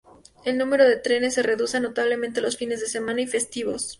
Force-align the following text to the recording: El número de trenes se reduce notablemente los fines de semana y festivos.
El 0.45 0.57
número 0.57 0.85
de 0.87 0.95
trenes 0.97 1.35
se 1.35 1.43
reduce 1.43 1.79
notablemente 1.79 2.41
los 2.41 2.57
fines 2.57 2.79
de 2.81 2.87
semana 2.87 3.21
y 3.21 3.27
festivos. 3.27 3.89